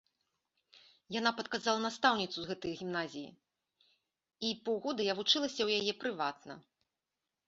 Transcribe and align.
Яна 1.15 1.31
падказала 1.41 1.79
настаўніцу 1.83 2.37
з 2.45 2.49
гэтай 2.51 2.73
гімназіі, 2.79 3.29
і 4.49 4.51
паўгода 4.71 5.01
я 5.11 5.17
вучылася 5.21 5.55
ў 5.63 5.69
яе 5.81 5.93
прыватна. 6.05 6.53